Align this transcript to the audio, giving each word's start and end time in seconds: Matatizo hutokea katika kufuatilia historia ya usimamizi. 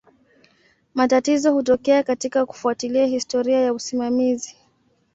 Matatizo 0.95 1.53
hutokea 1.53 2.03
katika 2.03 2.45
kufuatilia 2.45 3.05
historia 3.05 3.61
ya 3.61 3.73
usimamizi. 3.73 4.55